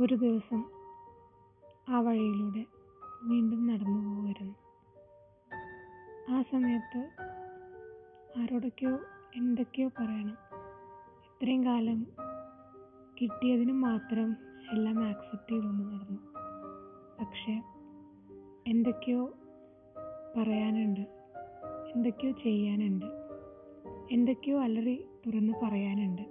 [0.00, 0.62] ഒരു ദിവസം
[1.88, 2.66] ആ വഴിയിലൂടെ
[3.22, 4.54] വീണ്ടും നടന്നു പോവുമായിരുന്നു
[6.34, 7.00] ആ സമയത്ത്
[8.38, 8.98] ആരോടൊക്കെയോ
[9.36, 10.36] എന്തൊക്കെയോ പറയണം.
[11.26, 12.06] ഇത്രയും കാലം
[13.20, 14.36] കിട്ടിയതിന് മാത്രം
[14.72, 16.20] എല്ലാം ആക്സെപ്റ്റ് ചെയ്തുകൊണ്ട് നടന്നു.
[17.20, 17.62] പക്ഷേ
[18.66, 19.34] എന്തൊക്കെയോ
[20.36, 21.00] പറയാനുണ്ട്
[21.94, 23.06] എന്തൊക്കെയോ ചെയ്യാനുണ്ട്
[24.12, 26.22] എന്തൊക്കെയോ അലറി തുറന്ന് പറയാനുണ്ട്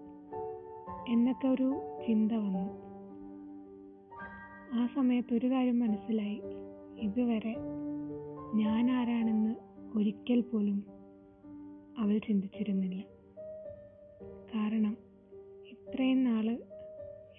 [1.12, 2.91] എന്നൊക്കെ ഒരു ചിന്ത വന്നു.
[4.73, 6.41] ആ സമയത്ത് ഒരു കാര്യം മനസ്സിലായി.
[6.99, 7.55] ഇതുവരെ
[8.55, 9.55] ഞാൻ ആരാണെന്ന്
[9.97, 10.85] ഒരിക്കൽ പോലും
[11.97, 13.03] അവൾ ചിന്തിച്ചിരുന്നില്ല.
[14.55, 14.97] കാരണം
[15.67, 16.59] ഇത്രയും നാൾ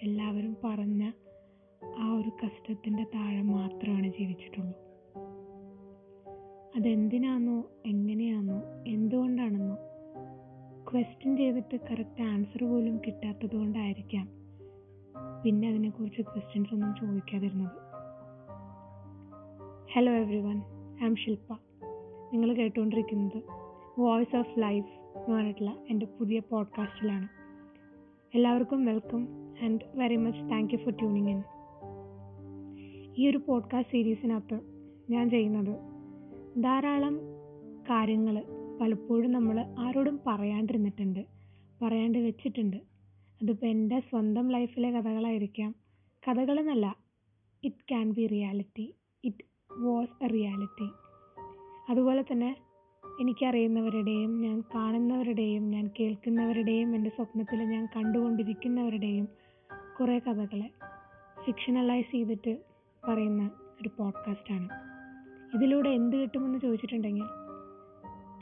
[0.03, 1.11] എല്ലാവരും പറഞ്ഞ
[1.99, 4.75] ആ ഒരു കഷ്ടത്തിന്റെ താഴെ മാത്രമാണ് ജീവിച്ചിട്ടുള്ളൂ.
[6.77, 9.77] അതെന്തിനാന്നോ എങ്ങനെയാണോ എന്തുകൊണ്ടാണെന്നോ
[10.93, 14.42] ക്വസ്റ്റ്യൻ ചെയ്തിട്ട് കറക്റ്റ് ആൻസർ പോലും കിട്ടാത്തത് കൊണ്ടായിരിക്കാം
[15.15, 17.77] പിന്നെ അതിനെക്കുറിച്ച് ക്വസ്റ്റ്യൻസ് ഒന്നും ചോദിക്കാതിരുന്നത്.
[19.93, 20.59] Hello everyone
[21.03, 21.49] I'm Shilpa
[22.33, 23.39] നിങ്ങൾ കേട്ടുകൊണ്ടിരിക്കുന്നത്
[23.99, 27.29] വോയിസ് ഓഫ് ലൈഫ് എന്ന് പറഞ്ഞിട്ടുള്ള എന്റെ പുതിയ പോഡ്കാസ്റ്റിലാണ്
[28.35, 29.23] എല്ലാവർക്കും welcome
[29.65, 31.41] and very much thank you for tuning in
[33.15, 34.59] ഈ ഒരു പോഡ്കാസ്റ്റ് സീരീസിനകത്ത്
[35.11, 35.75] ഞാൻ ചെയ്യുന്നത്
[36.63, 37.17] ധാരാളം
[37.91, 38.37] കാര്യങ്ങൾ
[38.81, 41.23] പലപ്പോഴും നമ്മൾ ആരോടും പറയാണ്ടിരുന്നിട്ടുണ്ട്
[41.83, 42.79] പറയാണ്ട് വെച്ചിട്ടുണ്ട്.
[43.43, 45.75] അതിപ്പോൾ എന്റെ സ്വന്തം ലൈഫിലെ കഥകളായിരിക്കാം.
[46.29, 46.95] കഥകളെന്നല്ല
[47.65, 49.45] it can be reality it
[49.83, 50.89] was a reality
[51.89, 52.57] അതുപോലെ തന്നെ
[53.21, 59.29] എനിക്കറിയുന്നവരുടെയും ഞാൻ കാണുന്നവരുടെയും ഞാൻ കേൾക്കുന്നവരുടെയും എന്റെ സ്വപ്നത്തിൽ ഞാൻ കണ്ടുകൊണ്ടിരിക്കുന്നവരുടെയും
[60.01, 60.69] കുറേ കഥകളെ
[61.45, 62.53] ഫിക്ഷണലൈസ് ചെയ്തിട്ട്
[63.03, 64.69] പറയുന്ന ഒരു പോഡ്കാസ്റ്റാണ്
[65.55, 67.29] ഇതിലൂടെ എന്ത് കിട്ടുമെന്ന് ചോദിച്ചിട്ടുണ്ടെങ്കിൽ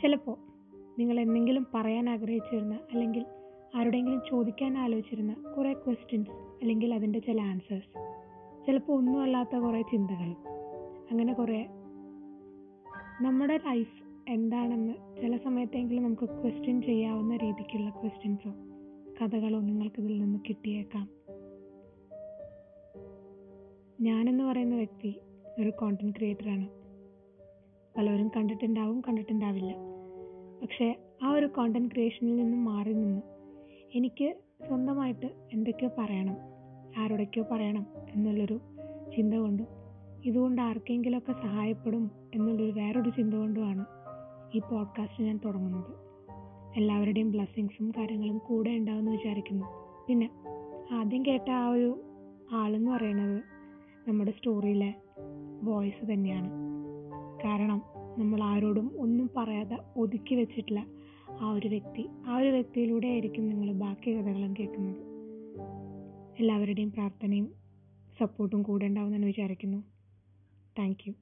[0.00, 0.36] ചിലപ്പോൾ
[0.98, 3.24] നിങ്ങൾ എന്തെങ്കിലും പറയാൻ ആഗ്രഹിച്ചിരുന്ന അല്ലെങ്കിൽ
[3.74, 8.20] ആരോടെങ്കിലും ചോദിക്കാൻ ആലോചിച്ചിരുന്ന കുറേ ക്വസ്റ്റ്യൻസ് അല്ലെങ്കിൽ അതിന്റെ ചില ആൻസേഴ്സ്
[8.66, 10.34] ചിലപ്പോൾ ഒന്നും അല്ലാത്ത കുറേ ചിന്തകൾ.
[11.10, 11.66] അങ്ങനെ കുറേ.
[13.22, 18.50] നമ്മുടെ ലൈഫ് എന്താണെന്ന് ചില സമയത്തെങ്കിലും നമുക്ക് ക്വസ്റ്റ്യൻ ചെയ്യാവുന്ന രീതിക്കുള്ള ക്വസ്റ്റ്യൻസോ
[19.22, 21.08] കഥകളോ നിങ്ങൾക്കിതിൽ നിന്ന് കിട്ടിയേക്കാം.
[24.00, 25.20] ഞാനെന്ന് പറയുന്ന വ്യക്തി
[25.60, 26.68] ഒരു കോണ്ടന്റ് ക്രിയേറ്ററാണ്
[27.96, 29.74] പലരും കണ്ടിട്ടുണ്ടാവും കണ്ടിട്ടുണ്ടാവില്ല.
[30.62, 33.39] പക്ഷേ ആ ഒരു കോണ്ടന്റ് ക്രിയേഷനിൽ നിന്നും മാറി നിന്ന്
[33.94, 34.36] എനിക്ക്
[34.68, 36.36] സ്വന്തമായിട്ട് എന്തൊക്കെയോ പറയണം
[36.98, 38.60] ആരോടൊക്കെയോ പറയണം എന്നുള്ളൊരു
[39.16, 39.66] ചിന്ത കൊണ്ടും
[40.24, 43.84] ഇതുകൊണ്ട് ആർക്കെങ്കിലുമൊക്കെ സഹായപ്പെടും എന്നുള്ളൊരു വേറൊരു ചിന്ത കൊണ്ടുമാണ്
[44.54, 45.92] ഈ പോഡ്കാസ്റ്റ് ഞാൻ തുടങ്ങുന്നത്.
[46.76, 49.66] എല്ലാവരുടെയും ബ്ലെസ്സിങ്സും കാര്യങ്ങളും കൂടെ ഉണ്ടാവുമെന്ന് വിചാരിക്കുന്നു.
[50.08, 50.30] പിന്നെ
[50.92, 52.00] ആദ്യം കേട്ട ആ ഒരു
[52.52, 53.42] ആളെന്ന് പറയുന്നത്
[54.08, 54.94] നമ്മുടെ സ്റ്റോറിയിലെ
[55.62, 56.50] വോയിസ് തന്നെയാണ്.
[57.44, 57.82] കാരണം
[58.18, 60.86] നമ്മൾ ആരോടും ഒന്നും പറയാതെ ഒതുക്കി വെച്ചിട്ടില്ല.
[61.40, 64.96] ആ ഒരു വ്യക്തി ആ ഒരു വ്യക്തിയിലൂടെ ആയിരിക്കും നിങ്ങൾ ബാക്കി കഥകളും കേൾക്കുന്നത്.
[66.38, 67.52] എല്ലാവരുടെയും പ്രാർത്ഥനയും
[68.18, 69.84] സപ്പോർട്ടും കൂടെ ഉണ്ടാവുമെന്ന് വിചാരിക്കുന്നു.
[70.78, 71.12] Thank you